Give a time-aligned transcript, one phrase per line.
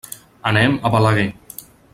[0.51, 1.29] Anem a Balaguer.